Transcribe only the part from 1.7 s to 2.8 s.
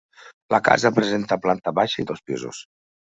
baixa i dos pisos.